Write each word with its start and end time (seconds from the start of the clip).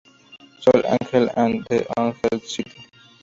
Sol-Angel 0.61 1.29
and 1.37 1.63
The 1.69 1.85
Hadley 1.95 2.39
St. 2.39 2.73